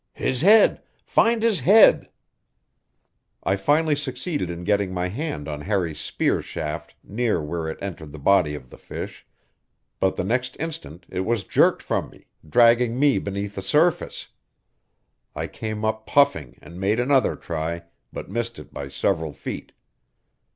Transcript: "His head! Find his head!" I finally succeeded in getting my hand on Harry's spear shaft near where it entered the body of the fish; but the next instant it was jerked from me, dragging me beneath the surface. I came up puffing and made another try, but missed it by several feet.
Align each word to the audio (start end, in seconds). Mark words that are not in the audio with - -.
"His 0.15 0.41
head! 0.41 0.81
Find 1.05 1.43
his 1.43 1.59
head!" 1.59 2.09
I 3.43 3.55
finally 3.55 3.95
succeeded 3.95 4.49
in 4.49 4.63
getting 4.63 4.91
my 4.91 5.09
hand 5.09 5.47
on 5.47 5.61
Harry's 5.61 5.99
spear 5.99 6.41
shaft 6.41 6.95
near 7.03 7.39
where 7.39 7.69
it 7.69 7.77
entered 7.83 8.11
the 8.11 8.17
body 8.17 8.55
of 8.55 8.71
the 8.71 8.79
fish; 8.79 9.27
but 9.99 10.15
the 10.15 10.23
next 10.23 10.57
instant 10.59 11.05
it 11.09 11.19
was 11.19 11.43
jerked 11.43 11.83
from 11.83 12.09
me, 12.09 12.25
dragging 12.49 12.97
me 12.99 13.19
beneath 13.19 13.53
the 13.53 13.61
surface. 13.61 14.29
I 15.35 15.45
came 15.45 15.85
up 15.85 16.07
puffing 16.07 16.57
and 16.63 16.79
made 16.79 16.99
another 16.99 17.35
try, 17.35 17.83
but 18.11 18.27
missed 18.27 18.57
it 18.57 18.73
by 18.73 18.87
several 18.87 19.33
feet. 19.33 19.71